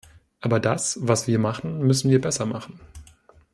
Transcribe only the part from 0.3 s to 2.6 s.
Aber das, was wir machen, müssen wir besser